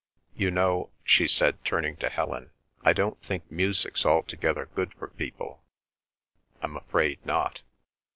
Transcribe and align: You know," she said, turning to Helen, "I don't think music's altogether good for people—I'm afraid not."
You 0.35 0.49
know," 0.49 0.89
she 1.03 1.27
said, 1.27 1.63
turning 1.63 1.95
to 1.97 2.09
Helen, 2.09 2.49
"I 2.83 2.91
don't 2.91 3.21
think 3.21 3.51
music's 3.51 4.03
altogether 4.03 4.65
good 4.73 4.95
for 4.95 5.09
people—I'm 5.09 6.75
afraid 6.75 7.23
not." 7.23 7.61